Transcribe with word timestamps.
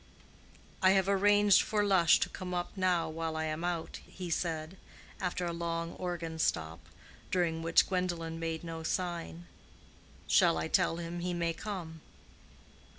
"I 0.81 0.93
have 0.93 1.07
arranged 1.07 1.61
for 1.61 1.83
Lush 1.83 2.19
to 2.21 2.29
come 2.29 2.55
up 2.55 2.71
now, 2.75 3.07
while 3.07 3.37
I 3.37 3.43
am 3.45 3.63
out," 3.63 3.99
he 4.07 4.31
said, 4.31 4.77
after 5.19 5.45
a 5.45 5.53
long 5.53 5.93
organ 5.93 6.39
stop, 6.39 6.79
during 7.29 7.61
which 7.61 7.87
Gwendolen 7.87 8.39
made 8.39 8.63
no 8.63 8.81
sign. 8.81 9.45
"Shall 10.25 10.57
I 10.57 10.67
tell 10.69 10.95
him 10.97 11.19
he 11.19 11.35
may 11.35 11.53
come?" 11.53 12.01